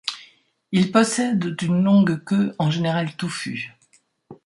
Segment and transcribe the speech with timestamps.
[0.71, 3.75] Ils possèdent une longue queue en général touffue.